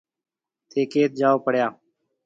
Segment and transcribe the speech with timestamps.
[0.69, 1.67] ٿَي ڪيٿ جاو پڙيا۔